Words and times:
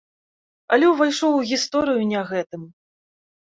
Але 0.77 0.85
ўвайшоў 0.91 1.31
у 1.41 1.43
гісторыю 1.51 2.01
не 2.15 2.25
гэтым. 2.31 2.65